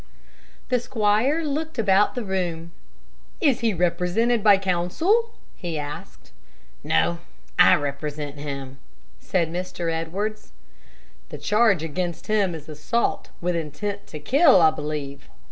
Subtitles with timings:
[0.69, 2.71] The squire looked about the room.
[3.39, 6.31] "Is he represented by counsel?" he asked.
[6.83, 7.19] "No,
[7.59, 8.79] I represent him,"
[9.19, 9.93] said Mr.
[9.93, 10.53] Edwards.
[11.29, 15.29] "The charge against him is assault with intent to kill, I believe?"